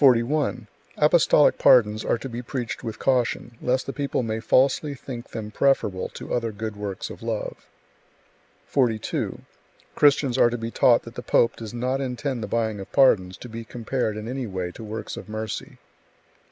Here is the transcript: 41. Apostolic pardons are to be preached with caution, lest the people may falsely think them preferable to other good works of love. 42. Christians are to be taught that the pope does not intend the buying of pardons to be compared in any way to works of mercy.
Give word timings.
41. 0.03 0.65
Apostolic 0.97 1.59
pardons 1.59 2.03
are 2.03 2.17
to 2.17 2.27
be 2.27 2.41
preached 2.41 2.83
with 2.83 2.97
caution, 2.97 3.55
lest 3.61 3.85
the 3.85 3.93
people 3.93 4.23
may 4.23 4.39
falsely 4.39 4.95
think 4.95 5.29
them 5.29 5.51
preferable 5.51 6.09
to 6.15 6.33
other 6.33 6.51
good 6.51 6.75
works 6.75 7.11
of 7.11 7.21
love. 7.21 7.67
42. 8.65 9.41
Christians 9.93 10.39
are 10.39 10.49
to 10.49 10.57
be 10.57 10.71
taught 10.71 11.03
that 11.03 11.13
the 11.13 11.21
pope 11.21 11.55
does 11.55 11.71
not 11.71 12.01
intend 12.01 12.41
the 12.41 12.47
buying 12.47 12.79
of 12.79 12.91
pardons 12.91 13.37
to 13.37 13.47
be 13.47 13.63
compared 13.63 14.17
in 14.17 14.27
any 14.27 14.47
way 14.47 14.71
to 14.71 14.83
works 14.83 15.17
of 15.17 15.29
mercy. 15.29 15.77